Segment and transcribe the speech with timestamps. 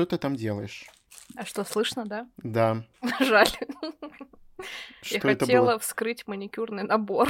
[0.00, 0.86] что ты там делаешь?
[1.36, 2.26] А что, слышно, да?
[2.38, 2.82] Да.
[3.20, 3.48] Жаль.
[5.02, 5.78] Что Я это хотела было?
[5.78, 7.28] вскрыть маникюрный набор.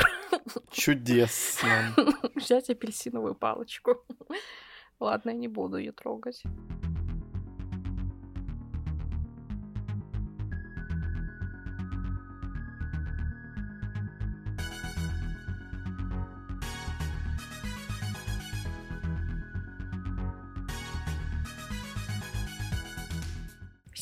[0.71, 1.93] Чудесно.
[2.37, 4.05] Взять апельсиновую палочку.
[5.01, 6.45] Ладно, я не буду ее трогать.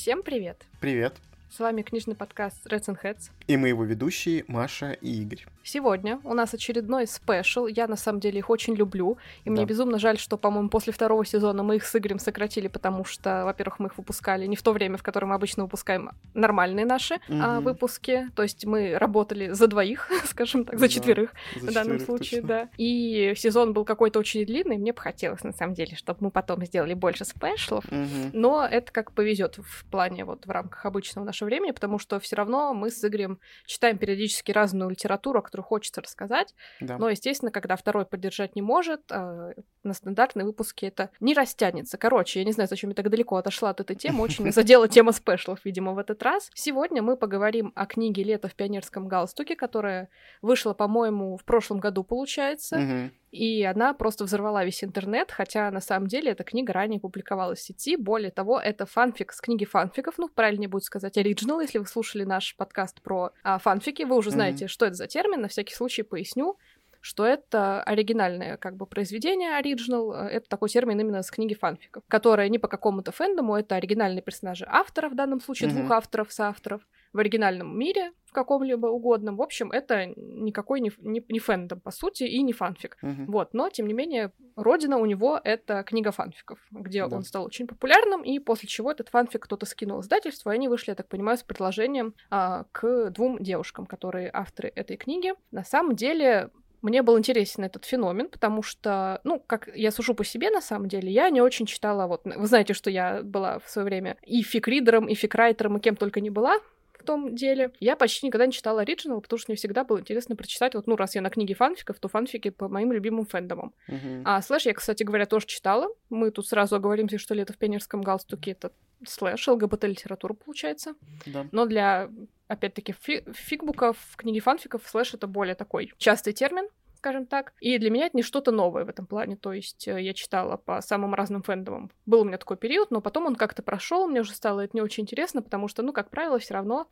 [0.09, 0.57] Всем привет!
[0.81, 1.13] Привет.
[1.59, 3.31] С вами книжный подкаст Reds and Heads.
[3.49, 5.45] И мы его ведущие Маша и Игорь.
[5.65, 7.67] Сегодня у нас очередной спешл.
[7.67, 9.19] Я на самом деле их очень люблю.
[9.45, 9.67] И мне Да.
[9.67, 13.81] безумно жаль, что, по-моему, после второго сезона мы их с Игорем сократили, потому что, во-первых,
[13.81, 17.57] мы их выпускали не в то время, в которое мы обычно выпускаем нормальные наши а,
[17.57, 17.65] Мгм.
[17.65, 18.29] выпуски.
[18.37, 22.07] То есть мы работали за двоих, скажем так, за Да, четверых За в данном четверых
[22.07, 22.49] случае, точно.
[22.49, 22.69] да.
[22.77, 24.79] И сезон был какой-то очень длинный.
[24.79, 27.85] Мне бы хотелось, на самом деле, чтобы мы потом сделали больше спешлов.
[27.91, 28.31] Мгм.
[28.33, 32.37] Но это как повезет в плане вот в рамках обычного нашего времени, потому что все
[32.37, 36.55] равно мы с Игорем читаем периодически разную литературу, о которой хочется рассказать.
[36.81, 36.99] Да.
[36.99, 41.99] Но, естественно, когда второй поддержать не может, э, на стандартные выпуски это не растянется.
[41.99, 44.23] Короче, я не знаю, зачем я так далеко отошла от этой темы.
[44.23, 46.51] Очень задела тема спешлов, видимо, в этот раз.
[46.55, 50.09] Сегодня мы поговорим о книге «Лето в пионерском галстуке», которая
[50.43, 53.11] вышла, по-моему, в прошлом году, получается.
[53.31, 57.63] И она просто взорвала весь интернет, хотя на самом деле эта книга ранее публиковалась в
[57.63, 57.97] сети.
[57.97, 60.15] Более того, это фанфик с книги фанфиков.
[60.19, 61.61] Ну, правильнее будет сказать оригинал.
[61.61, 65.43] Если вы слушали наш подкаст про а, фанфики, вы уже знаете, что это за термин.
[65.43, 66.57] На всякий случай поясню
[67.01, 72.49] что это оригинальное как бы произведение, оригинал, это такой термин именно с книги фанфиков, которая
[72.49, 75.79] не по какому-то фэндому, это оригинальные персонажи автора, в данном случае Мгм.
[75.79, 79.37] двух авторов, соавторов, в оригинальном мире, в каком-либо угодном.
[79.37, 82.99] В общем, это никакой не, не, не фэндом, по сути, и не фанфик.
[83.01, 83.27] Мгм.
[83.27, 87.17] Вот, но, тем не менее, родина у него— это книга фанфиков, где Да.
[87.17, 90.91] он стал очень популярным, и после чего этот фанфик кто-то скинул издательство, и они вышли,
[90.91, 95.33] я так понимаю, с предложением а, к двум девушкам, которые авторы этой книги.
[95.51, 96.51] На самом деле,
[96.83, 100.87] мне был интересен этот феномен, потому что, ну, как я сужу по себе, на самом
[100.89, 104.43] деле, я не очень читала, вот, вы знаете, что я была в свое время и
[104.43, 106.59] fic-reader ом, и fic-writer ом, и кем только не была,
[107.09, 107.73] том деле.
[107.81, 110.95] Я почти никогда не читала оригинал, потому что мне всегда было интересно прочитать, вот, ну,
[110.97, 113.73] раз я на Книге фанфиков, то фанфики по моим любимым фэндомам.
[113.89, 114.23] Мгм.
[114.25, 115.89] А слэш я, кстати говоря, тоже читала.
[116.11, 118.73] Мы тут сразу оговоримся, что «Лето в пионерском галстуке»— это
[119.07, 120.95] слэш, ЛГБТ-литература, получается.
[121.27, 121.47] Да.
[121.53, 122.11] Но для,
[122.49, 127.55] опять-таки, фи- фигбуков, книги фанфиков, слэш— это более такой частый термин, скажем так.
[127.61, 129.37] И для меня это не что-то новое в этом плане.
[129.37, 131.91] То есть э, я читала по самым разным фэндомам.
[132.07, 134.83] Был у меня такой период, но потом он как-то прошел, мне уже стало это не
[134.83, 136.89] очень интересно, потому что, ну, как правило, все равно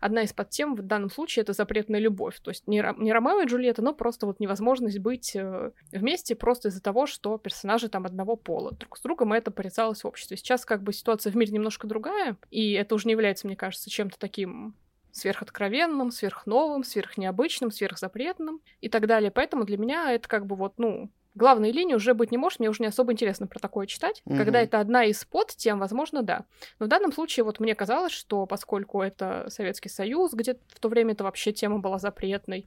[0.00, 2.38] одна из подтем в данном случае это запретная любовь.
[2.40, 6.68] То есть не, не Ромео и Джульетта, но просто вот невозможность быть э, вместе просто
[6.68, 8.72] из-за того, что персонажи там одного пола.
[8.72, 10.36] Друг с другом это порицалось в обществе.
[10.36, 13.90] Сейчас как бы ситуация в мире немножко другая, и это уже не является, мне кажется,
[13.90, 14.74] чем-то таким
[15.18, 19.30] сверхоткровенным, сверхновым, сверхнеобычным, сверхзапретным и так далее.
[19.30, 22.68] Поэтому для меня это как бы вот, ну, главной линии уже быть не может, мне
[22.68, 24.22] уже не особо интересно про такое читать.
[24.24, 24.38] Мгм.
[24.38, 26.44] Когда это одна из подтем, возможно, да.
[26.78, 30.88] Но в данном случае вот мне казалось, что поскольку это Советский Союз, где в то
[30.88, 32.66] время это вообще тема была запретной,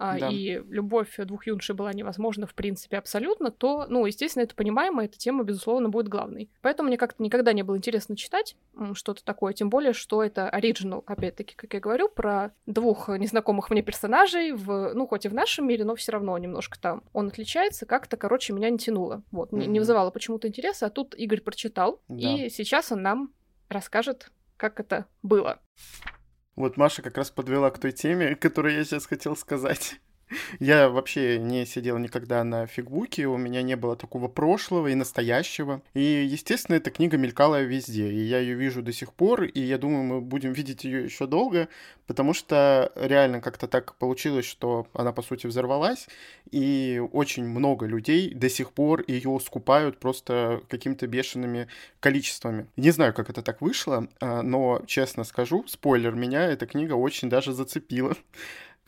[0.00, 0.28] Да.
[0.30, 5.18] и любовь двух юношей была невозможна, в принципе, абсолютно, то, ну, естественно, это понимаемо, эта
[5.18, 6.50] тема, безусловно, будет главной.
[6.62, 8.56] Поэтому мне как-то никогда не было интересно читать
[8.94, 13.82] что-то такое, тем более, что это оригинал, опять-таки, как я говорю, про двух незнакомых мне
[13.82, 17.86] персонажей, в, ну, хоть и в нашем мире, но все равно немножко там он отличается,
[17.86, 19.22] как-то, короче, меня не тянуло.
[19.30, 22.16] Вот, не, не вызывало почему-то интереса, а тут Игорь прочитал, Да.
[22.16, 23.32] и сейчас он нам
[23.68, 25.60] расскажет, как это было.
[26.60, 29.98] Вот Маша как раз подвела к той теме, которую я сейчас хотел сказать.
[30.60, 35.82] Я вообще не сидел никогда на фигбуке, у меня не было такого прошлого и настоящего.
[35.94, 39.78] И, естественно, эта книга мелькала везде, и я ее вижу до сих пор, и я
[39.78, 41.68] думаю, мы будем видеть ее еще долго,
[42.06, 46.08] потому что реально как-то так получилось, что она, по сути, взорвалась,
[46.50, 51.68] и очень много людей до сих пор ее скупают просто какими-то бешеными
[52.00, 52.66] количествами.
[52.76, 57.28] Не знаю, как это так вышло, а, но, честно скажу, спойлер, меня эта книга очень
[57.28, 58.16] даже зацепила.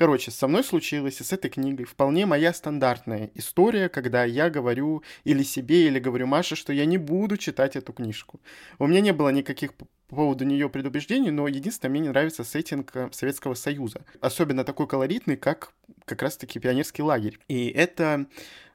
[0.03, 5.05] Короче, со мной случилось и с этой книгой вполне моя стандартная история, когда я говорю
[5.23, 8.41] или себе, или говорю Маше, что я не буду читать эту книжку.
[8.81, 12.91] У меня не было никаких по поводу нее предубеждений, но единственное, мне не нравится сеттинг
[12.97, 14.05] э, Советского Союза.
[14.21, 15.73] Особенно такой колоритный, как
[16.05, 17.39] как раз-таки пионерский лагерь.
[17.47, 18.27] И это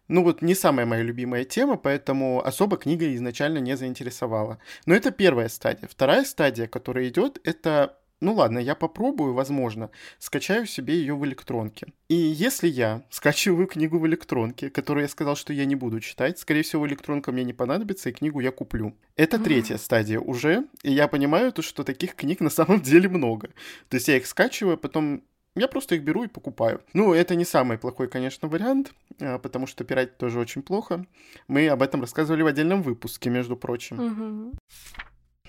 [0.08, 4.60] ну вот не самая моя любимая тема, поэтому особо книга изначально не заинтересовала.
[4.86, 5.90] Но это первая стадия.
[5.90, 11.88] Вторая стадия, которая идет, это ну ладно, я попробую, возможно, скачаю себе ее в электронке.
[12.10, 16.40] И если я скачиваю книгу в электронке, которую я сказал, что я не буду читать,
[16.40, 18.96] скорее всего, электронка мне не понадобится, и книгу я куплю.
[19.16, 23.50] Это третья стадия уже, и я понимаю, то, что таких книг на самом деле много.
[23.90, 25.24] То есть я их скачиваю, а потом
[25.58, 26.82] я просто их беру и покупаю.
[26.94, 31.06] Ну, это не самый плохой, конечно, вариант, а, потому что пиратить тоже очень плохо.
[31.48, 34.00] Мы об этом рассказывали в отдельном выпуске, между прочим.
[34.00, 34.54] Угу.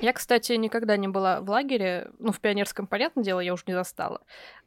[0.01, 3.75] Я, кстати, никогда не была в лагере, ну, в пионерском, понятное дело, я уже не
[3.75, 4.21] застала.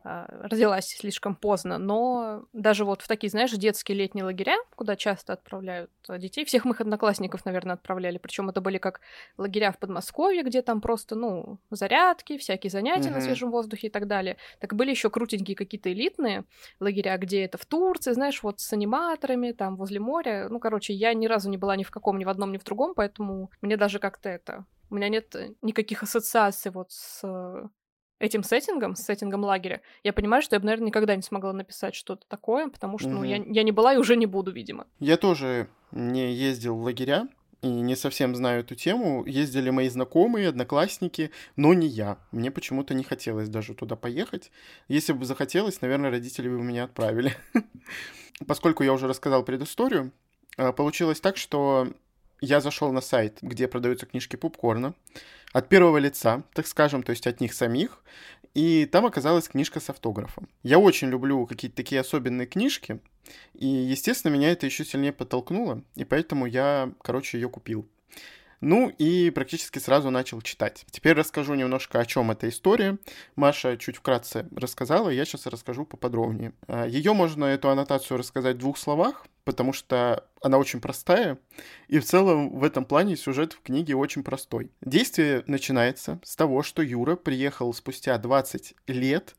[0.04, 5.33] А, родилась слишком поздно, но даже вот в такие, знаешь, детские летние лагеря, куда часто
[5.33, 9.01] отправляют детей, всех моих одноклассников, наверное, отправляли, причем это были как
[9.38, 13.13] лагеря в Подмосковье, где там просто, ну, зарядки, всякие занятия mm-hmm.
[13.13, 14.38] на свежем воздухе и так далее.
[14.60, 16.45] Так были еще крутенькие какие-то элитные
[16.80, 20.48] лагеря, где это в Турции, знаешь, вот с аниматорами, там возле моря.
[20.50, 22.63] Ну, короче, я ни разу не была ни в каком, ни в одном, ни в
[22.63, 27.23] другом, поэтому мне даже как-то это у меня нет э, никаких ассоциаций вот с
[28.19, 29.81] этим сеттингом, с сеттингом лагеря.
[30.03, 33.17] Я понимаю, что я бы, наверное, никогда не смогла написать что-то такое, потому что, угу.
[33.17, 34.85] ну, я, я не была и уже не буду, видимо.
[34.99, 37.27] Я тоже не ездил в лагеря,
[37.61, 39.23] и не совсем знаю эту тему.
[39.25, 42.17] Ездили мои знакомые, одноклассники, но не я.
[42.31, 44.51] Мне почему-то не хотелось даже туда поехать.
[44.88, 47.35] Если бы захотелось, наверное, родители бы меня отправили.
[48.47, 50.11] Поскольку я уже рассказал предысторию,
[50.57, 51.88] э, получилось так, что
[52.41, 54.93] я зашел на сайт, где продаются книжки попкорна,
[55.53, 58.03] от первого лица, так скажем, то есть от них самих,
[58.53, 60.49] и там оказалась книжка с автографом.
[60.63, 62.99] Я очень люблю какие-то такие особенные книжки,
[63.53, 67.88] и, естественно, меня это еще сильнее подтолкнуло, и поэтому я, короче, ее купил.
[68.62, 70.86] Ну и практически сразу начал читать.
[70.92, 72.98] Теперь расскажу немножко, о чем эта история.
[73.36, 76.54] Маша чуть вкратце рассказала, я сейчас расскажу поподробнее.
[76.68, 81.40] А, Ее можно, эту аннотацию, рассказать в двух словах, потому что она очень простая,
[81.88, 84.72] и в целом в этом плане сюжет в книге очень простой.
[84.81, 89.36] Действие начинается с того, что Юра приехал спустя 20 лет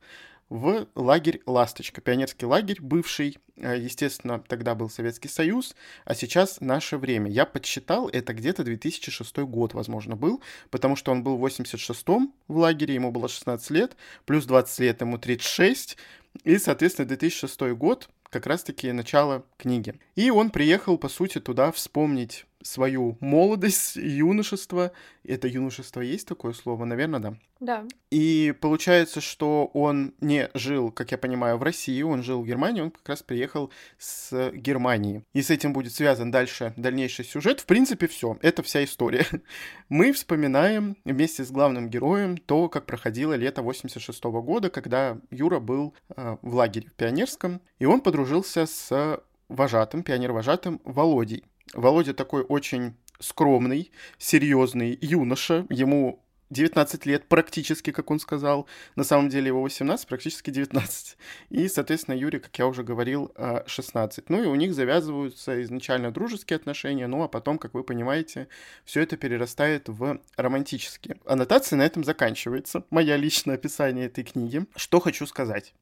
[0.53, 6.99] в лагерь «Ласточка», пионерский лагерь, бывший, э, естественно, тогда был Советский Союз, а сейчас наше
[6.99, 7.31] время.
[7.31, 12.57] Я подсчитал, это где-то 2006 год, возможно, был, потому что он был в 86-м в
[12.59, 13.97] лагере, ему было 16 лет,
[14.27, 15.97] плюс 20 лет ему 36,
[16.45, 19.95] и, соответственно, 2006 год, как раз-таки начало книги.
[20.17, 24.93] И он приехал, по сути, туда вспомнить свою молодость, юношество.
[25.25, 26.85] Это юношество есть такое слово?
[26.85, 27.35] Наверное, да.
[27.61, 27.85] Да.
[28.11, 32.81] И получается, что он не жил, как я понимаю, в России, он жил в Германии,
[32.81, 35.25] он как раз приехал с Германии.
[35.33, 37.61] И с этим будет связан дальше дальнейший сюжет.
[37.61, 38.37] В принципе, все.
[38.43, 39.27] Это вся история.
[39.89, 45.61] Мы вспоминаем вместе с главным героем то, как проходило лето 86 -го года, когда Юра
[45.61, 49.23] был э, в лагере в Пионерском, и он подружился с
[49.53, 51.45] вожатым, пионер-вожатым Володей.
[51.75, 55.67] Володя такой очень скромный, серьезный юноша.
[55.71, 56.19] Ему
[56.51, 58.67] 19 лет практически, как он сказал.
[58.95, 61.17] На самом деле его 18, практически 19.
[61.49, 63.33] И, соответственно, Юрий, как я уже говорил,
[63.67, 64.29] 16.
[64.29, 68.49] Ну и у них завязываются изначально дружеские отношения, ну а потом, как вы понимаете,
[68.85, 71.17] все это перерастает в романтические.
[71.25, 72.85] Аннотация на этом заканчивается.
[72.91, 74.67] Моя личное описание этой книги.
[74.77, 75.73] Что хочу сказать.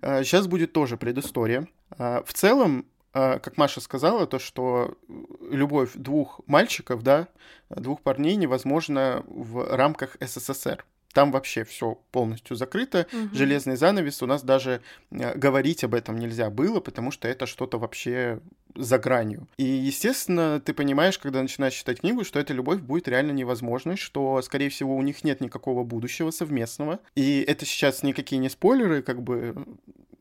[0.00, 1.68] Сейчас будет тоже предыстория.
[1.98, 4.98] В целом, как Маша сказала, то, что
[5.40, 7.28] любовь двух мальчиков, да,
[7.70, 10.84] двух парней невозможна в рамках СССР.
[11.14, 13.32] Там вообще все полностью закрыто, угу.
[13.32, 14.20] железный занавес.
[14.20, 14.82] У нас даже
[15.12, 18.40] э, говорить об этом нельзя было, потому что это что-то вообще
[18.74, 19.46] за гранью.
[19.56, 24.42] И, естественно, ты понимаешь, когда начинаешь читать книгу, что эта любовь будет реально невозможной, что,
[24.42, 26.98] скорее всего, у них нет никакого будущего совместного.
[27.14, 29.54] И это сейчас никакие не спойлеры, как бы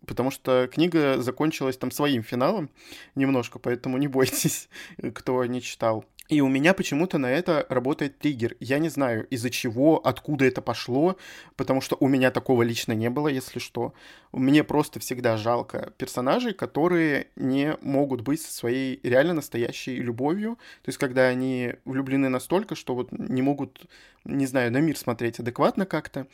[0.05, 2.69] потому что книга закончилась там своим финалом
[3.15, 4.69] немножко, поэтому не бойтесь,
[5.13, 6.05] кто не читал.
[6.29, 8.55] И у меня почему-то на это работает триггер.
[8.61, 11.17] Я не знаю, из-за чего, откуда это пошло,
[11.57, 13.93] потому что у меня такого лично не было, если что.
[14.31, 20.55] Мне просто всегда жалко персонажей, которые не могут быть со своей реально настоящей любовью.
[20.81, 23.85] То есть, когда они влюблены настолько, что вот не могут,
[24.23, 26.25] не знаю, на мир смотреть адекватно как-то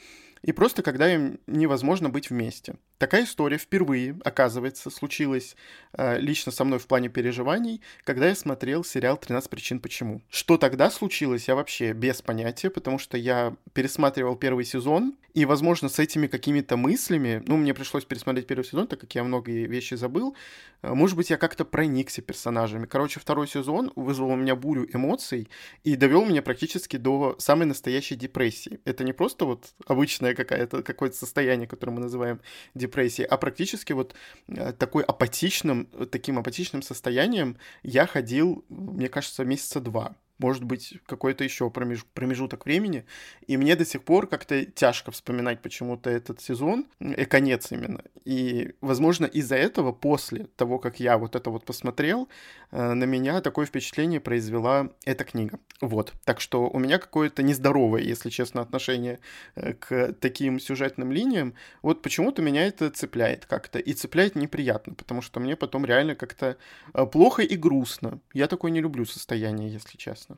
[0.41, 2.75] и просто когда им невозможно быть вместе.
[2.97, 5.55] Такая история впервые, оказывается, случилась
[5.93, 10.21] э, лично со мной в плане переживаний, когда я смотрел сериал «13 причин почему».
[10.29, 15.89] Что тогда случилось, я вообще без понятия, потому что я пересматривал первый сезон, и, возможно,
[15.89, 19.93] с этими какими-то мыслями, ну, мне пришлось пересмотреть первый сезон, так как я многие вещи
[19.93, 20.35] забыл,
[20.81, 22.85] э, может быть, я как-то проникся персонажами.
[22.85, 25.49] Короче, второй сезон вызвал у меня бурю эмоций
[25.83, 28.79] и довел меня практически до самой настоящей депрессии.
[28.85, 32.41] Это не просто вот обычное какая-то, какое-то состояние, которое мы называем
[32.75, 34.15] депрессией, а практически вот
[34.47, 41.43] э, такой апатичным, таким апатичным состоянием я ходил, мне кажется, месяца два может быть, какой-то
[41.43, 42.05] еще промеж...
[42.13, 43.05] промежуток времени.
[43.45, 48.01] И мне до сих пор как-то тяжко вспоминать почему-то этот сезон, и конец именно.
[48.25, 53.41] И, возможно, из-за этого, после того, как я вот это вот посмотрел, э, на меня
[53.41, 55.59] такое впечатление произвела эта книга.
[55.81, 56.13] Вот.
[56.25, 59.19] Так что у меня какое-то нездоровое, если честно, отношение
[59.55, 61.53] э, к таким сюжетным линиям.
[61.81, 63.79] Вот почему-то меня это цепляет как-то.
[63.79, 66.57] И цепляет неприятно, потому что мне потом реально как-то
[66.93, 68.19] э, плохо и грустно.
[68.33, 70.37] Я такое не люблю состояние, если честно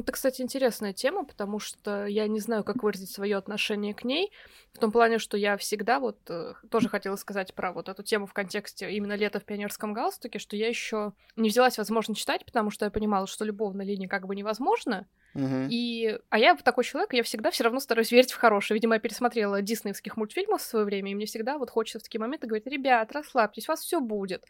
[0.00, 4.32] это, кстати, интересная тема, потому что я не знаю, как выразить свое отношение к ней.
[4.72, 8.26] В том плане, что я всегда вот э, тоже хотела сказать про вот эту тему
[8.26, 12.70] в контексте именно лета в пионерском галстуке, что я еще не взялась, возможно, читать, потому
[12.70, 15.06] что я понимала, что любовная линия как бы невозможна.
[15.36, 15.68] Угу.
[15.68, 16.18] И...
[16.30, 18.76] А я такой человек, я всегда все равно стараюсь верить в хорошее.
[18.76, 22.20] Видимо, я пересмотрела диснеевских мультфильмов в свое время, и мне всегда вот хочется в такие
[22.20, 24.46] моменты говорить, ребят, расслабьтесь, у вас все будет.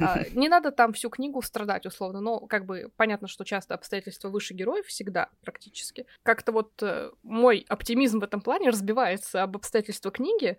[0.00, 4.30] А, не надо там всю книгу страдать, условно, но как бы понятно, что часто обстоятельства
[4.30, 6.06] выше героев, всегда практически.
[6.22, 10.56] Как-то вот э, мой оптимизм в этом плане разбивается об обстоятельства книги,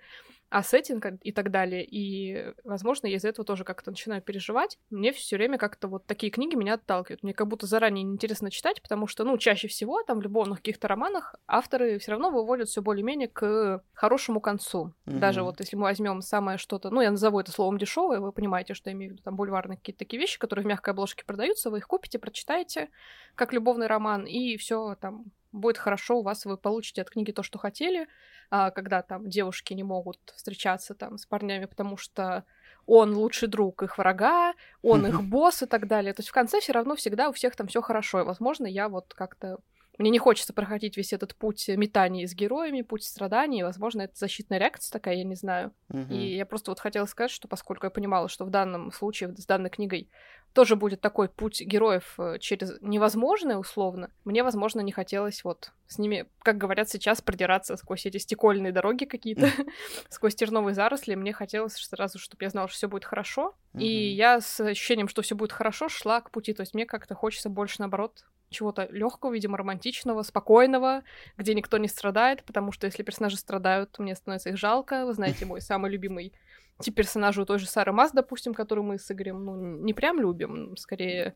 [0.52, 1.88] а сеттинг и так далее.
[1.90, 4.78] И, возможно, я из-за этого тоже как-то начинаю переживать.
[4.90, 7.24] Мне все время как-то вот такие книги меня отталкивают.
[7.24, 10.90] Мне как будто заранее неинтересно читать, потому что, ну, чаще всего там в любовных каких-то
[10.90, 14.94] романах авторы все равно выводят все более-менее к хорошему концу.
[15.06, 15.20] Mm-hmm.
[15.20, 18.74] Даже вот если мы возьмем самое что-то, ну, я назову это словом дешевое, вы понимаете,
[18.74, 21.70] что я имею в виду, там бульварные какие-то такие вещи, которые в мягкой обложке продаются,
[21.70, 22.90] вы их купите, прочитаете,
[23.36, 27.44] как любовный роман, и все там будет хорошо, у вас вы получите от книги то,
[27.44, 28.08] что хотели,
[28.52, 32.44] когда там девушки не могут встречаться там с парнями, потому что
[32.86, 36.14] он лучший друг их врага, он их босс и так далее.
[36.14, 38.20] То есть в конце все равно всегда у всех там все хорошо.
[38.22, 39.60] И, возможно, я вот как-то
[40.02, 43.64] мне не хочется проходить весь этот путь метаний с героями, путь страданий.
[43.64, 45.74] Возможно, это защитная реакция такая, я не знаю.
[45.90, 46.14] Угу.
[46.14, 49.46] И я просто вот хотела сказать, что поскольку я понимала, что в данном случае, с
[49.46, 50.10] данной книгой,
[50.54, 55.98] тоже будет такой путь героев э, через невозможное, условно, мне, возможно, не хотелось вот с
[55.98, 59.50] ними, как говорят сейчас, продираться сквозь эти стекольные дороги какие-то,
[60.10, 61.16] сквозь терновые заросли.
[61.16, 63.56] Мне хотелось сразу, чтобы я знала, что все будет хорошо.
[63.78, 66.54] И я с ощущением, что все будет хорошо, шла к пути.
[66.54, 71.04] То есть мне как-то хочется больше, наоборот, чего-то легкого, видимо, романтичного, спокойного,
[71.38, 75.06] где никто не страдает, потому что если персонажи страдают, мне становится их жалко.
[75.06, 76.34] Вы знаете, мой самый любимый
[76.82, 80.20] тип персонажа у той же Сары Мас, допустим, которую мы с Игорем, ну, не прям
[80.20, 81.36] любим, скорее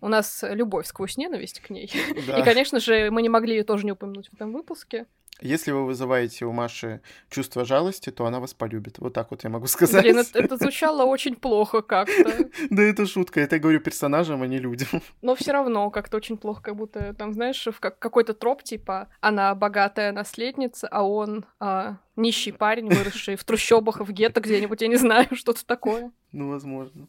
[0.00, 1.90] у нас любовь сквозь ненависть к ней.
[2.26, 2.38] Да.
[2.38, 5.06] И, конечно же, мы не могли ее тоже не упомянуть в этом выпуске.
[5.42, 8.98] Если вы вызываете у Маши чувство жалости, то она вас полюбит.
[8.98, 10.02] Вот так вот я могу сказать.
[10.02, 12.48] Блин, это, это звучало очень плохо как-то.
[12.70, 15.02] Да это шутка, это я говорю персонажам, а не людям.
[15.22, 19.54] Но все равно как-то очень плохо, как будто там, знаешь, в какой-то троп, типа, она
[19.54, 24.96] богатая наследница, а он а, нищий парень, выросший в трущобах, в гетто где-нибудь, я не
[24.96, 26.12] знаю, что-то такое.
[26.32, 27.08] Ну, возможно.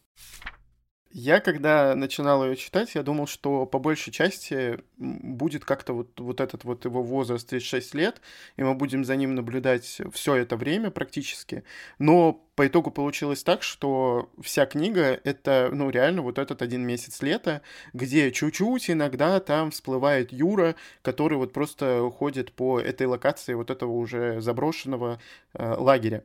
[1.15, 6.41] Я, когда начинал ее читать, я думал, что по большей части будет как-то вот, вот
[6.41, 8.20] этот вот его возраст 36 лет,
[8.58, 11.65] и мы будем за ним наблюдать все это время практически.
[12.00, 17.22] Но по итогу получилось так, что вся книга— это, ну, реально вот этот один месяц
[17.22, 17.62] лета,
[17.93, 23.91] где чуть-чуть иногда там всплывает Юра, который вот просто ходит по этой локации вот этого
[23.91, 25.20] уже заброшенного
[25.53, 26.24] э, лагеря.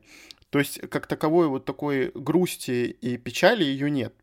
[0.49, 4.15] То есть, как таковой вот такой грусти и печали ее нет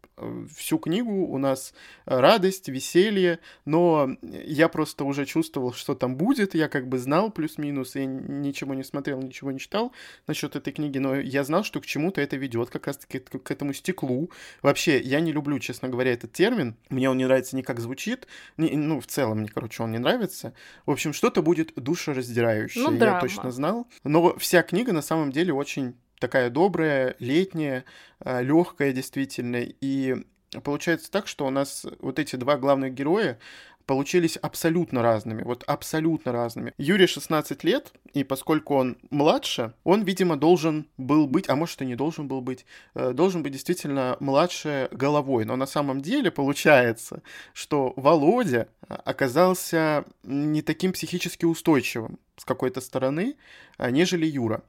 [0.55, 6.69] всю книгу у нас радость, веселье, но я просто уже чувствовал, что там будет, я
[6.69, 9.93] как бы знал плюс-минус, и ничего не смотрел, ничего не читал
[10.27, 13.73] насчет этой книги, но я знал, что к чему-то это ведет, как раз-таки к этому
[13.73, 14.31] стеклу.
[14.63, 18.27] Вообще, я не люблю, честно говоря, этот термин, мне он не нравится ни как звучит,
[18.57, 20.55] ни, ну, в целом мне, короче, он не нравится.
[20.87, 23.87] В общем, что-то будет душераздирающее, ну, я точно знал.
[24.05, 27.85] Но вся книга на самом деле очень такая добрая, летняя,
[28.21, 29.63] а, легкая действительно.
[29.81, 30.17] И
[30.63, 33.39] получается так, что у нас вот эти два главных героя
[33.87, 36.73] получились абсолютно разными, вот абсолютно разными.
[36.77, 41.87] Юре 16 лет, и поскольку он младше, он, видимо, должен был быть, а может и
[41.87, 45.45] не должен был быть, э, должен быть действительно младше головой.
[45.45, 47.23] Но на самом деле получается,
[47.55, 53.37] что Володя оказался не таким психически устойчивым с какой-то стороны,
[53.79, 54.63] а, нежели Юра.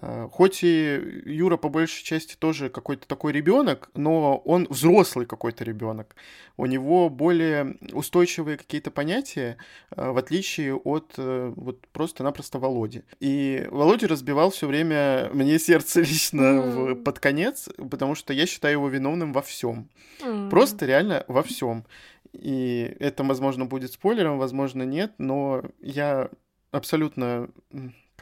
[0.00, 5.64] Э, хоть и Юра по большей части тоже какой-то такой ребенок, но он взрослый какой-то
[5.64, 6.16] ребенок.
[6.56, 9.58] У него более устойчивые какие-то понятия,
[9.94, 13.02] э, в отличие от э, вот просто-напросто Володи.
[13.20, 16.94] И Володя разбивал все время мне сердце лично mm.
[16.94, 19.90] в, под конец, потому что я считаю его виновным во всем.
[20.20, 20.50] Mm.
[20.50, 21.84] Просто реально во всем.
[22.32, 26.30] И это, возможно, будет спойлером, возможно, нет, но я
[26.70, 27.50] абсолютно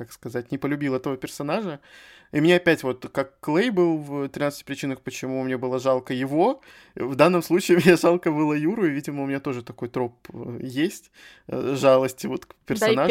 [0.00, 1.78] как сказать, не полюбил этого персонажа.
[2.32, 6.62] И мне опять вот, как Клей был в 13 причинах, почему мне было жалко его,
[6.94, 10.58] в данном случае мне жалко было Юру, и, видимо, у меня тоже такой троп э,
[10.62, 11.10] есть,
[11.48, 13.10] э, жалости вот к персонажам.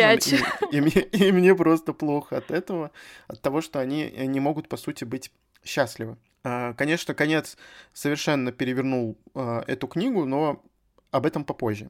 [0.72, 2.92] И, и, мне, и мне просто плохо от этого,
[3.28, 5.32] от того, что они не могут, по сути, быть
[5.64, 6.18] счастливы.
[6.44, 7.58] А, конечно, конец
[7.94, 10.64] совершенно перевернул а, эту книгу, но
[11.12, 11.90] об этом попозже.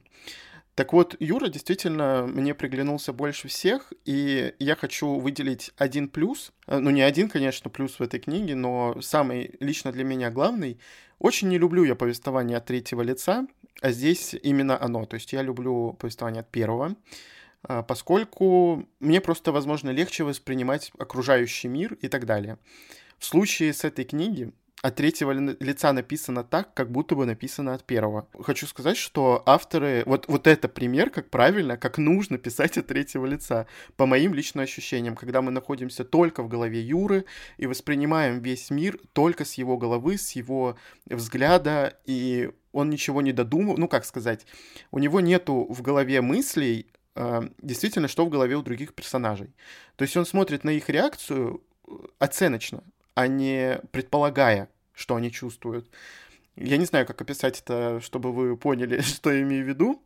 [0.80, 6.78] Так вот, Юра действительно мне приглянулся больше всех, и я хочу выделить один плюс, э,
[6.78, 10.80] ну не один, конечно, плюс в этой книге, но самый лично для меня главный.
[11.18, 13.46] Очень не люблю я повествование от третьего лица,
[13.82, 16.96] а здесь именно оно, то есть я люблю повествование от первого,
[17.62, 22.56] а, поскольку мне просто, возможно, легче воспринимать окружающий мир и так далее.
[23.18, 24.50] В случае с этой книги
[24.82, 28.26] от третьего лица написано так, как будто бы написано от первого.
[28.40, 30.02] Хочу сказать, что авторы...
[30.06, 33.66] Вот, вот это пример, как правильно, как нужно писать от третьего лица.
[33.96, 37.26] По моим личным ощущениям, когда мы находимся только в голове Юры
[37.58, 43.32] и воспринимаем весь мир только с его головы, с его взгляда, и он ничего не
[43.32, 43.76] додумал.
[43.76, 44.46] Ну, как сказать,
[44.90, 49.52] у него нету в голове мыслей, э, действительно, что в голове у других персонажей.
[49.96, 52.82] То есть он смотрит на их реакцию э, оценочно
[53.14, 55.90] а не предполагая, что они чувствуют.
[56.56, 60.02] Я не знаю, как описать это, чтобы вы поняли, что я имею в виду.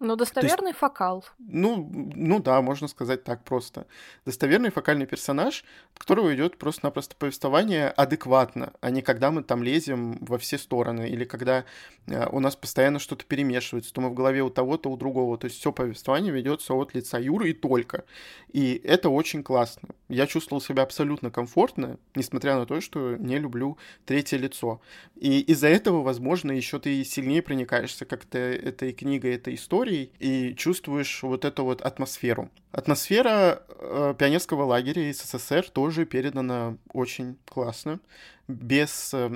[0.00, 1.24] Ну, достоверный есть, фокал.
[1.38, 3.86] Ну, ну да, можно сказать так просто.
[4.24, 5.64] Достоверный фокальный персонаж,
[5.94, 11.08] от которого идет просто-напросто повествование адекватно, а не когда мы там лезем во все стороны,
[11.08, 11.64] или когда
[12.06, 15.36] э, у нас постоянно что-то перемешивается, то мы в голове у того, то у другого.
[15.36, 18.04] То есть все повествование ведется от лица Юры и только.
[18.52, 19.88] И это очень классно.
[20.08, 24.80] Я чувствовал себя абсолютно комфортно, несмотря на то, что не люблю третье лицо.
[25.16, 30.54] И из-за этого, возможно, еще ты сильнее проникаешься как-то этой книгой, этой историей, историей и
[30.54, 32.50] чувствуешь вот эту вот атмосферу.
[32.72, 38.00] Атмосфера э, пионерского лагеря СССР тоже передана очень классно,
[38.48, 39.30] без э,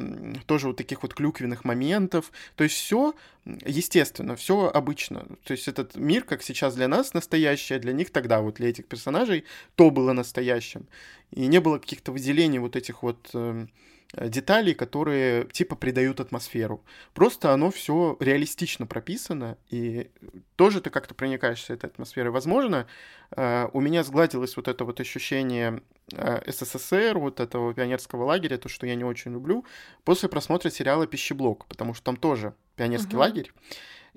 [0.46, 2.32] тоже вот таких вот клюквенных моментов.
[2.56, 3.14] То есть все
[3.44, 5.26] естественно, все обычно.
[5.44, 8.68] То есть этот мир, как сейчас для нас настоящий, а для них тогда, вот для
[8.70, 10.86] этих персонажей, то было настоящим.
[11.32, 13.30] И не было каких-то выделений вот этих вот...
[13.34, 13.66] Э,
[14.14, 16.84] Э, деталей, которые типа придают атмосферу.
[17.14, 20.10] Просто оно все реалистично прописано, и
[20.56, 22.30] тоже ты как-то проникаешься этой атмосферой.
[22.30, 22.86] Возможно,
[23.30, 28.86] э, у меня сгладилось вот это вот ощущение СССР, вот этого пионерского лагеря, то, что
[28.86, 29.64] я не очень люблю,
[30.04, 33.18] после просмотра сериала «Пищеблок», потому что там тоже пионерский uh-huh.
[33.18, 33.52] лагерь,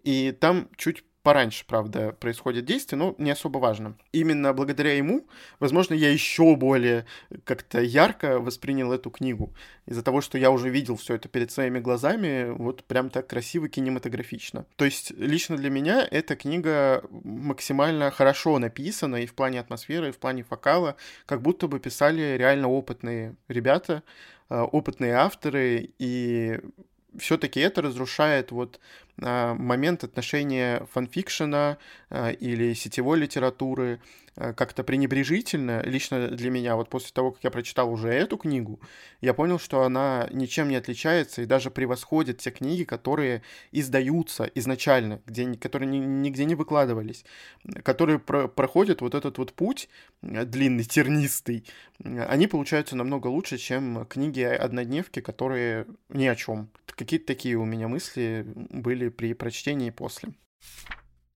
[0.03, 3.97] и там чуть пораньше, правда, происходит действие, но не особо важно.
[4.11, 5.25] Именно благодаря ему,
[5.59, 7.07] возможно, я еще более
[7.45, 9.51] как-то ярко воспринял эту книгу.
[9.87, 13.67] Из-за того, что я уже видел все это перед своими глазами, вот прям так красиво,
[13.67, 14.67] кинематографично.
[14.75, 20.11] То есть лично для меня эта книга максимально хорошо написана и в плане атмосферы, и
[20.11, 24.03] в плане фокала, как будто бы писали реально опытные ребята,
[24.51, 26.59] э, опытные авторы, и
[27.17, 28.79] все-таки это разрушает вот
[29.17, 31.77] момент отношения фанфикшена
[32.09, 33.99] а, или сетевой литературы.
[33.99, 38.79] а, как-то пренебрежительно, лично для меня, вот после того, как я прочитал уже эту книгу,
[39.21, 45.21] я понял, что она ничем не отличается и даже превосходит те книги, которые издаются изначально,
[45.25, 47.25] где, которые нигде не выкладывались,
[47.83, 49.89] которые про проходят вот этот вот путь
[50.21, 51.65] длинный, тернистый,
[52.03, 56.69] они получаются намного лучше, чем книги однодневки, которые ни о чем.
[56.85, 60.33] Какие-то такие у меня мысли были при прочтении и после.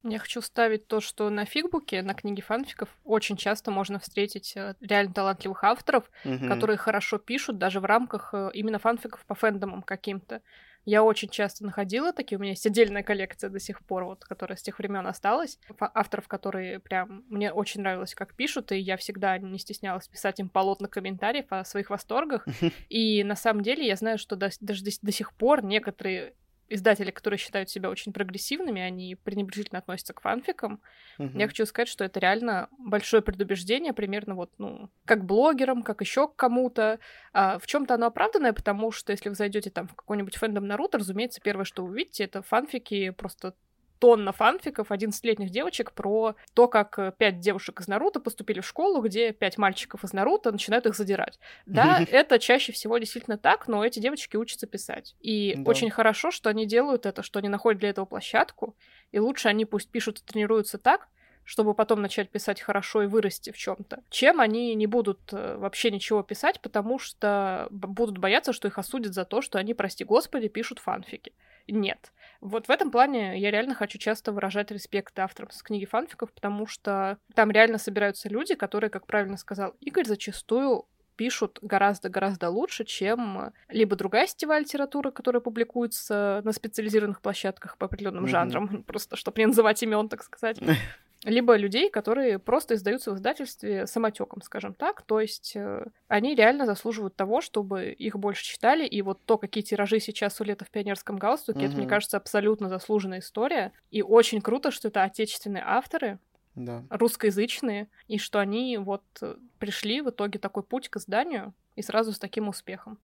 [0.03, 4.75] Я хочу ставить то, что на фигбуке, на книге фанфиков, очень часто можно встретить э,
[4.79, 6.47] реально талантливых авторов, угу.
[6.47, 10.41] которые хорошо пишут даже в рамках э, именно фанфиков по фэндомам каким-то.
[10.85, 14.57] Я очень часто находила такие, у меня есть отдельная коллекция до сих пор, вот, которая
[14.57, 15.59] с тех времен осталась.
[15.79, 20.47] Авторов, которые прям мне очень нравилось, как пишут, и я всегда не стеснялась писать им
[20.47, 22.47] полотна комментариев о своих восторгах.
[22.89, 26.33] И на самом деле я знаю, что даже до сих пор некоторые
[26.69, 30.81] издатели, которые считают себя очень прогрессивными, они пренебрежительно относятся к фанфикам.
[31.17, 31.37] Угу.
[31.37, 36.27] Я хочу сказать, что это реально большое предубеждение, примерно вот, ну, как блогерам, как еще
[36.27, 36.99] к кому-то.
[37.33, 40.99] А в чем-то оно оправданное, потому что если вы зайдете там в какой-нибудь фэндом Наруто,
[40.99, 43.53] разумеется, первое, что вы увидите, это фанфики просто
[43.99, 49.01] тонна фанфиков 11-летних девочек про то, как э, пять девушек из Наруто поступили в школу,
[49.01, 51.39] где пять мальчиков из Наруто начинают их задирать.
[51.65, 55.15] Да, это чаще всего действительно так, но эти девочки учатся писать.
[55.19, 55.69] И да.
[55.69, 58.75] очень хорошо, что они делают это, что они находят для этого площадку,
[59.11, 61.09] и лучше они пусть пишут и тренируются так,
[61.49, 65.89] чтобы потом начать писать хорошо и вырасти в чем-то, чем они не будут э, вообще
[65.89, 70.47] ничего писать, потому что будут бояться, что их осудят за то, что они, прости господи,
[70.47, 71.33] пишут фанфики.
[71.71, 72.11] Нет.
[72.41, 76.67] Вот в этом плане я реально хочу часто выражать респект авторам с книги фанфиков, потому
[76.67, 80.85] что там реально собираются люди, которые, как правильно сказал Игорь, зачастую
[81.17, 88.23] пишут гораздо-гораздо лучше, чем либо другая сетевая литература, которая публикуется на специализированных площадках по определенным
[88.23, 88.29] mm-hmm.
[88.29, 90.59] жанрам, просто чтобы не называть имен, так сказать.
[91.23, 95.01] либо людей, которые просто издаются в издательстве самотеком, скажем так.
[95.01, 98.85] То есть э, они реально заслуживают того, чтобы их больше читали.
[98.85, 101.65] И вот то, какие тиражи сейчас у лета в пионерском галстуке, угу.
[101.67, 103.73] это, мне кажется, абсолютно заслуженная история.
[103.91, 106.19] И очень круто, что это отечественные авторы,
[106.55, 106.85] да.
[106.89, 112.13] русскоязычные, и что они вот э, пришли в итоге такой путь к изданию и сразу
[112.13, 112.97] с таким успехом.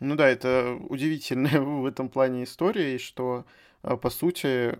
[0.00, 3.44] Ну да, это удивительная в этом плане история, и что,
[3.84, 4.76] э, по сути,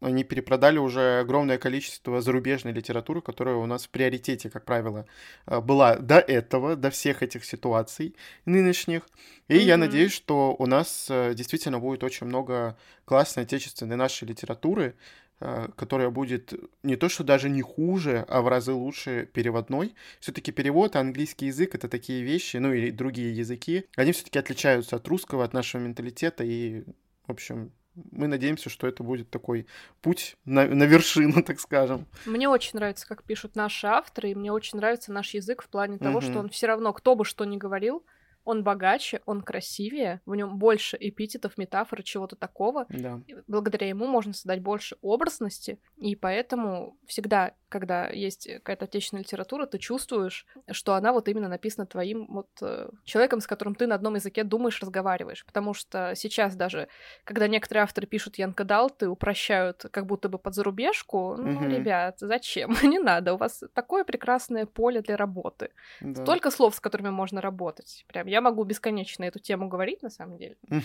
[0.00, 5.06] они перепродали уже огромное количество зарубежной литературы, которая у нас в приоритете, как правило,
[5.46, 9.08] э, была до этого, до всех этих ситуаций нынешних.
[9.48, 9.58] И mm-hmm.
[9.58, 14.94] я надеюсь, что у нас э, действительно будет очень много классной отечественной нашей литературы,
[15.40, 16.52] э, которая будет
[16.84, 19.96] не то, что даже не хуже, а в разы лучше переводной.
[20.20, 25.08] Все-таки перевод, английский язык это такие вещи, ну или другие языки, они все-таки отличаются от
[25.08, 26.84] русского, от нашего менталитета и,
[27.26, 27.72] в общем,
[28.10, 29.66] мы надеемся, что это будет такой
[30.00, 32.06] путь на, на вершину, так скажем.
[32.26, 35.98] Мне очень нравится, как пишут наши авторы, и мне очень нравится наш язык в плане
[35.98, 36.26] того, угу.
[36.26, 38.04] что он все равно, кто бы что ни говорил,
[38.48, 42.86] он богаче, он красивее, в нем больше эпитетов, метафор, чего-то такого.
[42.88, 43.20] Да.
[43.46, 49.78] Благодаря ему можно создать больше образности, и поэтому всегда, когда есть какая-то отечественная литература, ты
[49.78, 54.14] чувствуешь, что она вот именно написана твоим вот э, человеком, с которым ты на одном
[54.14, 55.44] языке думаешь, разговариваешь.
[55.44, 56.88] Потому что сейчас даже,
[57.24, 61.68] когда некоторые авторы пишут янкадалты, упрощают как будто бы под зарубежку, ну, угу.
[61.68, 62.76] ребят, зачем?
[62.82, 65.70] Не надо, у вас такое прекрасное поле для работы.
[66.00, 66.22] Да.
[66.22, 68.04] Столько слов, с которыми можно работать.
[68.08, 70.56] Прям я могу бесконечно эту тему говорить, на самом деле.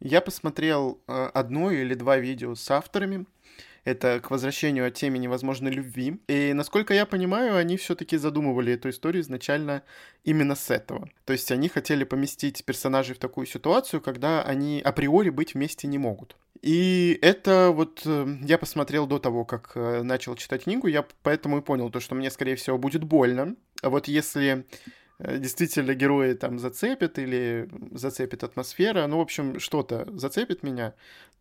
[0.00, 3.26] Я посмотрел э, одно или два видео с авторами.
[3.84, 6.18] Это к возвращению от темы невозможной любви.
[6.28, 9.82] И, насколько я понимаю, они все-таки задумывали эту историю изначально
[10.24, 11.08] именно с этого.
[11.26, 15.98] То есть они хотели поместить персонажей в такую ситуацию, когда они априори быть вместе не
[15.98, 16.36] могут.
[16.62, 21.58] И это вот э, я посмотрел до того, как э, начал читать книгу, я поэтому
[21.58, 23.54] и понял то, что мне, скорее всего, будет больно.
[23.82, 24.64] А вот если
[25.18, 30.94] Э, действительно герои там зацепят или зацепит атмосфера, ну, в общем, что-то зацепит меня,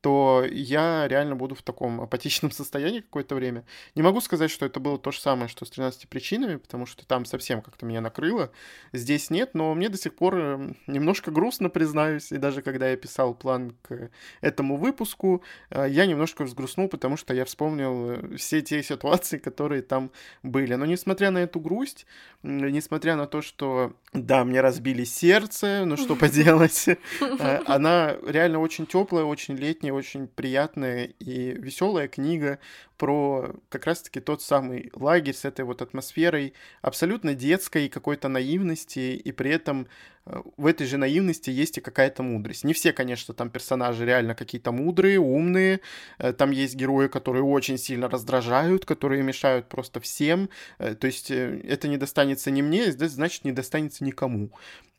[0.04, 3.63] то я реально буду в таком апатичном состоянии какое-то время.
[3.96, 7.08] Не могу сказать, что это было то же самое, что с 13 причинами, потому что
[7.08, 8.52] там совсем как-то меня накрыло.
[8.92, 12.34] Здесь нет, но мне до сих пор эм, немножко грустно, признаюсь.
[12.34, 14.10] И даже когда я писал план к
[14.42, 19.84] этому выпуску, э, я немножко взгрустнул, потому что я вспомнил э, все те ситуации, которые
[19.84, 20.12] там
[20.44, 20.76] были.
[20.76, 22.06] Но несмотря на эту грусть,
[22.44, 26.88] несмотря на то, что да, мне разбили сердце, ну что поделать,
[27.21, 32.60] э, она реально очень теплая, очень летняя, очень приятная и веселая книга
[33.04, 39.32] про как раз-таки тот самый лагерь с этой вот атмосферой абсолютно детской какой-то наивности, и
[39.34, 39.88] при этом
[40.26, 42.63] э, в этой же наивности есть и какая-то мудрость.
[42.63, 45.82] Не все, конечно, там персонажи реально какие-то мудрые, умные,
[46.18, 51.30] э, там есть герои, которые очень сильно раздражают, которые мешают просто всем, э, то есть
[51.30, 54.50] это не достанется ни мне, значит, не достанется никому.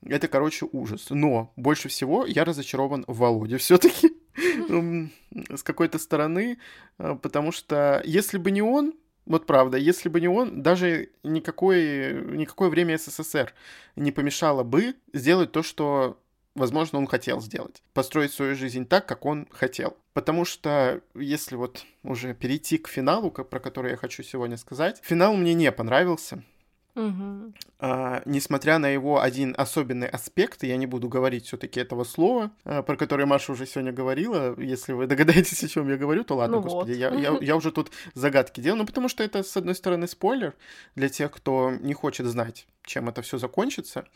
[0.07, 1.07] Это, короче, ужас.
[1.09, 4.13] Но больше всего я разочарован в Володе все-таки
[5.55, 6.59] с какой-то стороны,
[6.99, 8.95] а, потому что если бы не он,
[9.27, 13.55] вот правда, если бы не он, даже никакое, никакое время СССР
[13.97, 16.21] не помешало бы сделать то, что,
[16.55, 17.83] возможно, он хотел сделать.
[17.95, 19.97] Построить свою жизнь так, как он хотел.
[20.13, 25.35] Потому что, если вот уже перейти к финалу, про который я хочу сегодня сказать, финал
[25.35, 26.43] мне не понравился.
[26.95, 27.53] Угу.
[27.81, 32.83] А, несмотря на его один особенный аспект, я не буду говорить все-таки этого слова, а,
[32.83, 34.59] про которое Маша уже сегодня говорила.
[34.61, 36.99] Если вы догадаетесь, о чем я говорю, то ладно, ну господи, вот.
[36.99, 38.81] я, я, я уже тут загадки делаю.
[38.81, 40.55] Ну, потому что это, с одной стороны, спойлер
[40.95, 44.07] для тех, кто не хочет знать, чем это все закончится.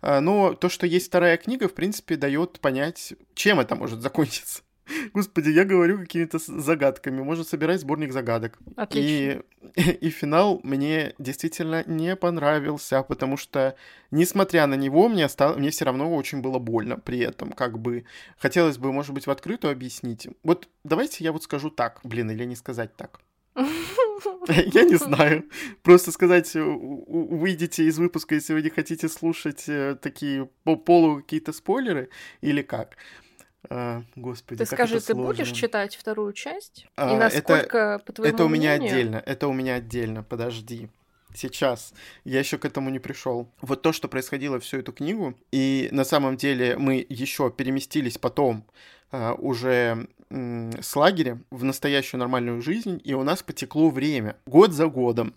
[0.00, 4.62] А, но то, что есть вторая книга, в принципе, дает понять, чем это может закончиться.
[5.14, 7.22] Господи, я говорю какими-то загадками.
[7.22, 8.58] Можно собирать сборник загадок.
[8.76, 9.42] Отлично.
[9.76, 13.76] И, и финал мне действительно не понравился, потому что,
[14.10, 17.52] несмотря на него, мне, осталось, мне все равно очень было больно при этом.
[17.52, 18.04] Как бы
[18.38, 20.28] хотелось бы, может быть, в открытую объяснить.
[20.42, 22.00] Вот давайте я вот скажу так.
[22.04, 23.20] Блин, или не сказать так.
[24.48, 25.44] Я не знаю.
[25.82, 31.52] Просто сказать, выйдите из выпуска, если вы не хотите слушать э, такие по полу какие-то
[31.52, 32.08] спойлеры,
[32.40, 32.96] или как.
[33.70, 35.24] А, господи, ты скажи, ты сложно.
[35.24, 36.86] будешь читать вторую часть?
[36.96, 38.92] А, И насколько, это, по твоему Это у меня мнению...
[38.92, 40.88] отдельно, это у меня отдельно, подожди.
[41.34, 41.94] Сейчас.
[42.24, 43.48] Я еще к этому не пришел.
[43.62, 48.66] Вот то, что происходило всю эту книгу, и на самом деле мы еще переместились потом
[49.10, 54.86] а, уже с лагеря в настоящую нормальную жизнь, и у нас потекло время, год за
[54.86, 55.34] годом.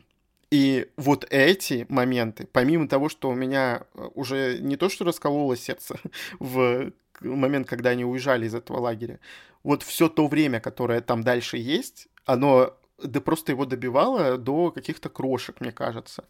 [0.52, 5.58] И вот эти моменты, помимо того, что у меня э, уже не то, что раскололо
[5.58, 6.00] сердце
[6.40, 9.20] в момент, когда они уезжали из этого лагеря,
[9.64, 15.10] вот все то время, которое там дальше есть, оно да просто его добивало до каких-то
[15.10, 16.26] крошек, мне кажется.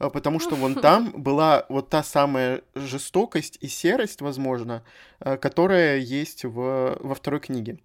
[0.00, 4.82] А, потому что вон там была вот та самая жестокость и серость, возможно,
[5.20, 7.78] а, которая есть в, во второй книге.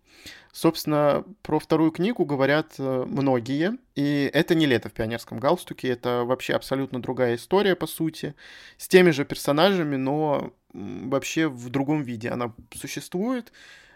[0.53, 6.23] Собственно, про вторую книгу говорят э, многие, и это не лето в пионерском галстуке, это
[6.23, 8.33] вообще абсолютно другая история, по сути,
[8.77, 13.51] с теми же персонажами, но вообще в другом виде она существует,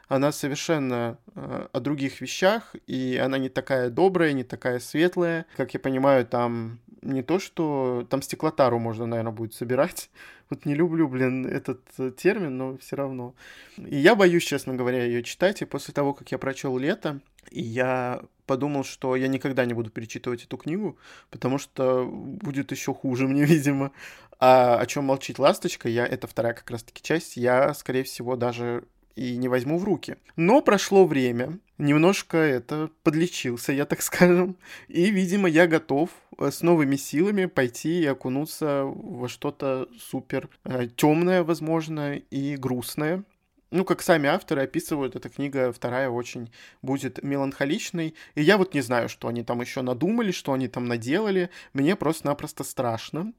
[0.10, 5.46] она совершенно э, о других вещах, и она не такая добрая, не такая светлая.
[5.56, 10.10] Как я понимаю, там не то, что там стеклотару можно, наверное, будет собирать.
[10.50, 13.36] Вот не люблю, блин, этот э, термин, но все равно.
[13.78, 15.62] И я боюсь, честно говоря, ее читать.
[15.62, 17.20] И после того, как я прочел лето,
[17.52, 20.98] я подумал, что я никогда не буду перечитывать эту книгу,
[21.30, 23.92] потому что будет еще хуже мне, видимо.
[24.40, 28.86] А о чем молчит ласточка, я это вторая как раз-таки часть, я, скорее всего, даже
[29.16, 30.18] и не возьму в руки.
[30.36, 36.62] Но прошло время, немножко это подлечился, я так скажем, и, видимо, я готов э, с
[36.62, 43.24] новыми силами пойти и окунуться во что-то супер э, темное, возможно, и грустное.
[43.72, 46.52] Ну, как сами авторы описывают, эта книга вторая очень
[46.82, 48.16] будет меланхоличной.
[48.34, 51.52] И я вот не знаю, что они там еще надумали, что они там наделали.
[51.74, 53.34] Мне просто-напросто страшно.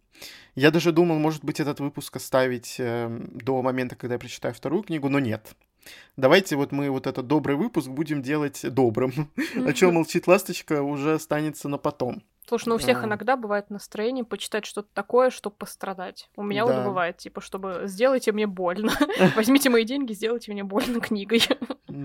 [0.55, 4.83] Я даже думал, может быть, этот выпуск оставить э, до момента, когда я прочитаю вторую
[4.85, 5.55] книгу, но нет.
[6.17, 9.31] Давайте вот мы вот этот добрый выпуск будем делать добрым.
[9.67, 12.23] О чем молчит ласточка уже останется на потом.
[12.47, 13.07] Слушай, ну у всех а...
[13.07, 16.29] иногда бывает настроение почитать что-то такое, чтобы пострадать.
[16.37, 16.75] У меня да.
[16.75, 18.93] вот бывает, типа, чтобы сделайте мне больно.
[19.37, 21.43] Возьмите мои деньги, сделайте мне больно книгой.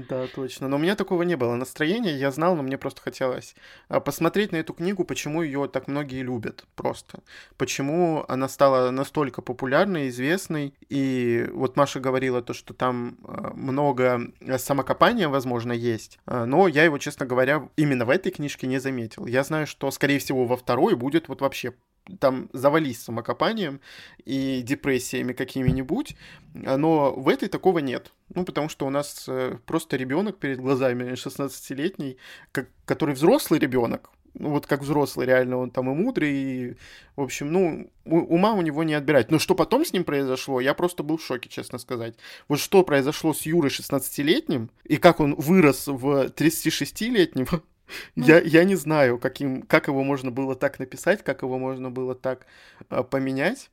[0.10, 0.68] Да, точно.
[0.68, 3.56] Но у меня такого не было настроения, я знал, но мне просто хотелось
[3.88, 7.20] а, посмотреть на эту книгу, почему ее так многие любят просто.
[7.58, 10.74] Почему она стала настолько популярной, известной.
[10.90, 14.22] И вот Маша говорила то, что там а, много
[14.58, 16.20] самокопания, возможно, есть.
[16.26, 19.26] А, но я его, честно говоря, именно в этой книжке не заметил.
[19.28, 21.74] Я знаю, что, скорее всего, во второй будет вот вообще
[22.20, 23.80] там завались самокопанием
[24.26, 26.16] и депрессиями какими-нибудь,
[26.54, 28.12] но в этой такого нет.
[28.34, 32.18] Ну, потому что у нас э, просто ребенок перед глазами 16-летний,
[32.52, 36.76] как, который взрослый ребенок, ну, вот как взрослый, реально, он там и мудрый, и,
[37.16, 39.32] в общем, ну, ума у него не отбирать.
[39.32, 42.16] Но что потом с ним произошло, я просто был в шоке, честно сказать.
[42.48, 47.62] Вот что произошло с Юрой 16-летним, и как он вырос в 36-летнего,
[48.16, 48.26] ну.
[48.26, 52.16] Я, я не знаю, каким, как его можно было так написать, как его можно было
[52.16, 52.46] так
[52.90, 53.70] э, поменять.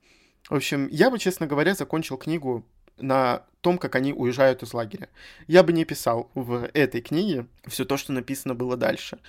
[0.49, 2.65] В общем, я бы, честно говоря, закончил книгу
[2.97, 5.09] на том, как они уезжают из лагеря.
[5.47, 9.19] Я бы не писал в этой книге все то, что написано было дальше.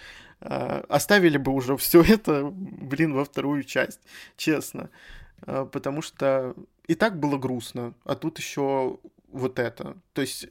[0.41, 4.01] Э, оставили бы уже все это, блин, во вторую часть,
[4.37, 4.91] честно.
[5.47, 6.55] Э, потому что
[6.87, 9.97] и так было грустно, а тут еще вот это.
[10.13, 10.47] То есть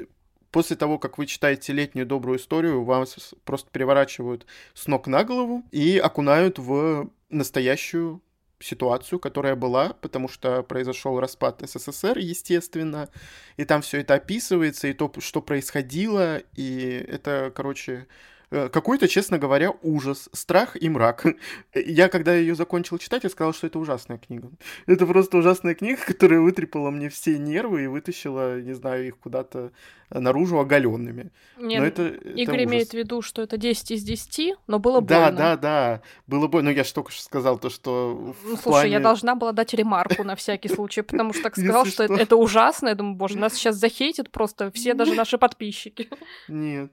[0.54, 5.64] После того, как вы читаете летнюю добрую историю, вас просто переворачивают с ног на голову
[5.72, 8.22] и окунают в настоящую
[8.60, 13.10] ситуацию, которая была, потому что произошел распад СССР, естественно,
[13.58, 18.06] и там все это описывается, и то, что происходило, и это, короче,
[18.54, 21.26] какой-то, честно говоря, ужас, страх и мрак.
[21.74, 24.52] Я, когда ее закончил читать, я сказал, что это ужасная книга.
[24.86, 29.72] Это просто ужасная книга, которая вытрепала мне все нервы и вытащила, не знаю, их куда-то
[30.10, 31.32] наружу оголенными.
[31.58, 35.02] Нет, но это, Игорь это имеет в виду, что это 10 из 10, но было
[35.02, 35.38] да, больно.
[35.38, 36.70] Да, да, да, было больно.
[36.70, 38.92] Но я же только что сказал то, что Ну, слушай, плане...
[38.92, 42.90] я должна была дать ремарку на всякий случай, потому что так сказал, что это ужасно.
[42.90, 46.08] Я думаю, боже, нас сейчас захейтят просто все, даже наши подписчики.
[46.48, 46.92] Нет.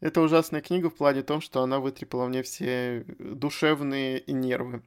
[0.00, 4.82] Это ужасная книга в плане том, что она вытрепала мне все душевные и нервы.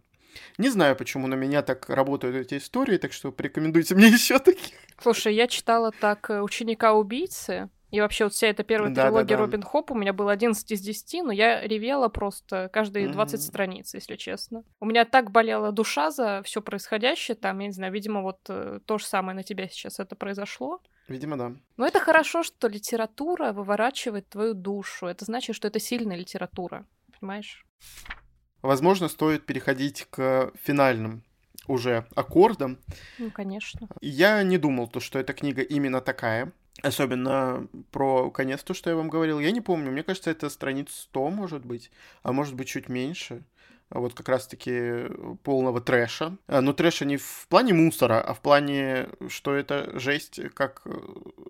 [0.57, 4.75] Не знаю, почему на меня так работают эти истории, так что порекомендуйте мне еще таких.
[5.01, 9.29] Слушай, я читала так э, «Ученика убийцы», и вообще вот вся эта первая да, трилогия
[9.29, 9.41] да, да.
[9.41, 13.43] Робин Хоп у меня было 11 из 10, но я ревела просто каждые 20 mm-hmm.
[13.43, 14.63] страниц, если честно.
[14.79, 18.79] У меня так болела душа за все происходящее там, я не знаю, видимо, вот э,
[18.85, 20.81] то же самое на тебя сейчас это произошло.
[21.09, 21.55] Видимо, да.
[21.77, 25.07] Но это хорошо, что литература выворачивает твою душу.
[25.07, 26.85] Это значит, что это сильная литература.
[27.19, 27.65] Понимаешь?
[28.61, 31.23] Возможно, стоит переходить к финальным
[31.67, 32.77] уже аккордам.
[33.17, 33.87] Ну, конечно.
[34.01, 36.51] Я не думал, то, что эта книга именно такая.
[36.81, 39.39] Особенно про конец, то, что я вам говорил.
[39.39, 41.91] Я не помню, мне кажется, это страниц 100, может быть,
[42.23, 43.43] а может быть, чуть меньше.
[43.91, 45.07] Вот как раз-таки
[45.43, 46.37] полного трэша.
[46.47, 50.91] А, но трэша не в плане мусора, а в плане, что это жесть, как э,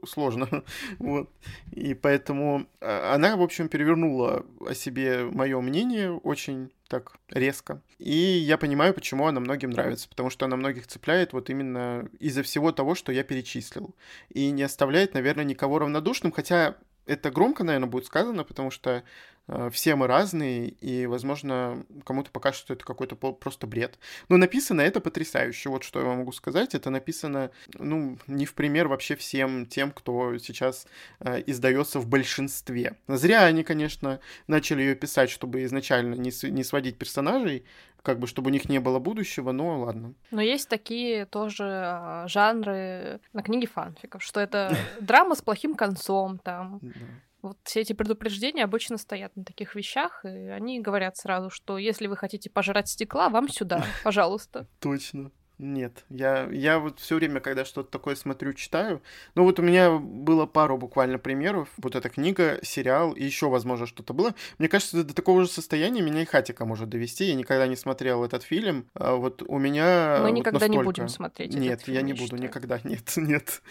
[0.08, 0.64] сложно.
[1.00, 1.30] вот.
[1.72, 7.82] И поэтому а, она, в общем, перевернула о себе мое мнение очень так резко.
[8.00, 12.42] И я понимаю, почему она многим нравится, потому что она многих цепляет вот именно из-за
[12.42, 13.96] всего того, что я перечислил.
[14.30, 19.04] И не оставляет, наверное, никого равнодушным, хотя это громко, наверное, будет сказано, потому что
[19.48, 23.98] э, все мы разные, и, возможно, кому-то покажется, что это какой-то просто бред.
[24.30, 25.70] Но написано это потрясающе.
[25.70, 26.76] Вот что я могу сказать.
[26.76, 30.88] Это написано, ну, не в пример вообще всем тем, кто сейчас
[31.20, 32.96] э, издается в большинстве.
[33.08, 37.66] Зря они, конечно, начали ее писать, чтобы изначально не, с- не сводить персонажей,
[38.04, 40.14] как бы, чтобы у них не было будущего, но ладно.
[40.32, 46.40] Но есть такие тоже а, жанры на книге фанфиков, что это драма с плохим концом,
[46.40, 46.82] там.
[47.42, 52.08] Вот все эти предупреждения обычно стоят на таких вещах, и они говорят сразу, что если
[52.08, 54.68] вы хотите пожрать стекла, вам сюда, пожалуйста.
[54.80, 55.32] Точно.
[55.60, 59.02] Нет, я, я вот все время, когда что-то такое смотрю, читаю.
[59.36, 61.68] Ну вот у меня было пару буквально примеров.
[61.78, 64.34] Вот эта книга, сериал и еще, возможно, что-то было.
[64.58, 67.26] Мне кажется, до такого же состояния меня и Хатика может довести.
[67.26, 68.86] Я никогда не смотрел этот фильм.
[68.94, 70.20] А вот у меня...
[70.22, 72.44] Мы вот никогда не настолько- будем смотреть Нет, фильм, я не я буду считаю.
[72.44, 72.80] никогда.
[72.86, 73.62] Нет, нет.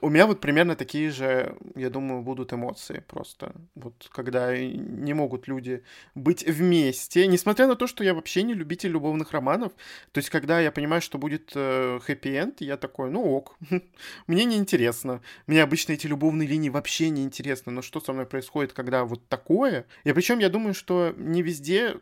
[0.00, 3.52] У меня вот примерно такие же, я думаю, будут эмоции просто.
[3.74, 5.82] Вот когда не могут люди
[6.14, 9.72] быть вместе, несмотря на то, что я вообще не любитель любовных романов.
[10.12, 13.56] То есть, когда я понимаю, что будет э, хэппи-энд, я такой, ну ок,
[14.26, 15.22] мне не интересно.
[15.46, 17.72] Мне обычно эти любовные линии вообще не интересны.
[17.72, 19.86] Но что со мной происходит, когда вот такое?
[20.04, 21.96] И причем я думаю, что не везде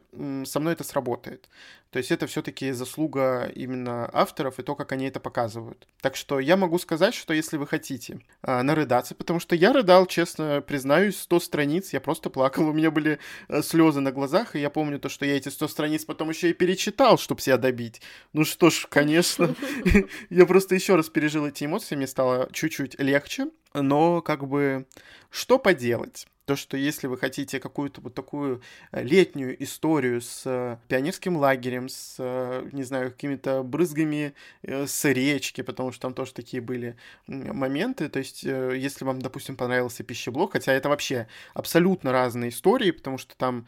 [0.44, 1.48] со мной это сработает.
[1.94, 5.86] То есть это все-таки заслуга именно авторов и то, как они это показывают.
[6.00, 10.06] Так что я могу сказать, что если вы хотите а, нарыдаться, потому что я рыдал,
[10.06, 14.58] честно признаюсь, 100 страниц, я просто плакал, у меня были э, слезы на глазах, и
[14.58, 18.02] я помню то, что я эти 100 страниц потом еще и перечитал, чтобы себя добить.
[18.32, 19.54] Ну что ж, конечно,
[20.30, 24.88] я просто еще раз пережил эти эмоции, мне стало чуть-чуть легче, но как бы
[25.30, 26.26] что поделать?
[26.46, 28.60] То, что если вы хотите какую-то вот такую
[28.92, 35.62] э, летнюю историю с пионерским лагерем, с, э, не знаю, какими-то брызгами э, с речки,
[35.62, 38.08] потому что там тоже такие были моменты.
[38.10, 43.36] То есть, если вам, допустим, понравился пищеблок, хотя это вообще абсолютно разные истории, потому что
[43.36, 43.66] там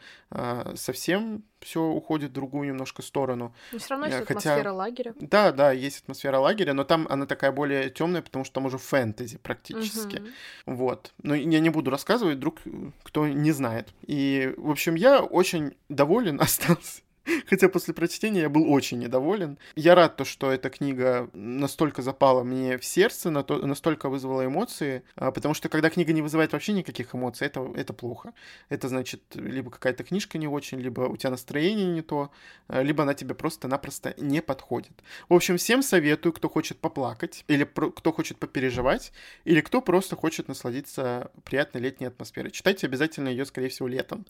[0.75, 3.53] совсем все уходит в другую немножко сторону.
[3.71, 5.13] Но все равно есть хотя- атмосфера лагеря.
[5.19, 8.77] Да, да, есть атмосфера лагеря, но там она такая более темная, потому что там уже
[8.77, 10.17] фэнтези практически.
[10.17, 10.27] Мгм.
[10.65, 11.13] Вот.
[11.23, 12.59] Но я не буду рассказывать, вдруг
[13.03, 13.89] кто не знает.
[14.05, 17.01] И, в общем, я очень доволен остался.
[17.47, 19.57] Хотя после прочтения я был очень недоволен.
[19.75, 24.45] Я рад, то, что эта книга настолько запала мне в сердце, на то- настолько вызвала
[24.45, 28.33] эмоции, а, потому что когда книга не вызывает вообще никаких эмоций, это, это плохо.
[28.69, 32.31] Это значит, либо какая-то книжка не очень, либо у тебя настроение не то,
[32.67, 34.91] а, либо она тебе просто-напросто не подходит.
[35.29, 39.11] В общем, всем советую, кто хочет поплакать, или про- кто хочет попереживать,
[39.45, 42.51] или кто просто хочет насладиться приятной летней атмосферой.
[42.51, 44.25] Читайте обязательно ее, скорее всего, летом.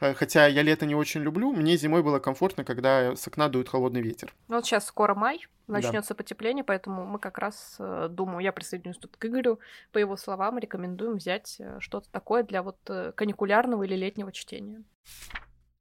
[0.00, 3.68] Э, Хотя я лето не очень люблю, мне зимой было комфортно, когда с окна дует
[3.68, 4.34] холодный ветер.
[4.48, 5.74] Ну Вот сейчас скоро май, Да.
[5.74, 9.60] начнется потепление, поэтому мы как раз, э, думаю, я присоединюсь тут к Игорю,
[9.92, 14.82] по его словам, рекомендуем взять э, что-то такое для вот э, каникулярного или летнего чтения.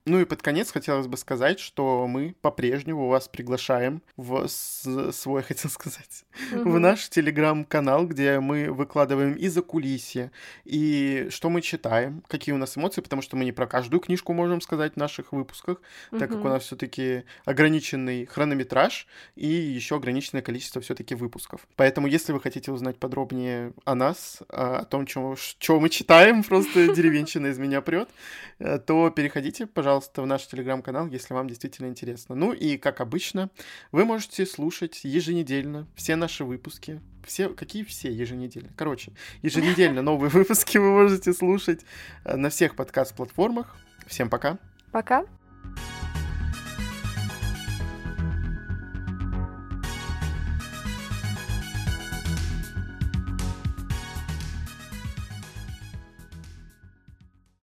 [0.06, 5.70] Ну и под конец хотелось бы сказать, что мы по-прежнему вас приглашаем в свой, хотел
[5.70, 6.82] сказать, в Мгм.
[6.82, 10.32] наш телеграм-канал, где мы выкладываем и за кулисье,
[10.66, 14.34] и что мы читаем, какие у нас эмоции, потому что мы не про каждую книжку
[14.34, 15.82] можем сказать в наших выпусках,
[16.18, 21.68] так как у нас все-таки ограниченный хронометраж и еще ограниченное количество все-таки выпусков.
[21.76, 26.92] Поэтому, если вы хотите узнать подробнее о нас, а, о том, что мы читаем, просто
[26.94, 28.10] деревенщина из меня прет,
[28.58, 32.36] э, то переходите, пожалуйста, в наш телеграм-канал, если вам действительно интересно.
[32.36, 33.50] Ну и, как обычно,
[33.92, 37.02] вы можете слушать еженедельно все наши выпуски.
[37.26, 38.70] Все, какие все еженедельно?
[38.76, 41.82] Короче, еженедельно новые выпуски вы можете слушать
[42.24, 43.76] э, на всех подкаст-платформах.
[44.08, 44.58] Всем пока!
[44.92, 45.26] Пока.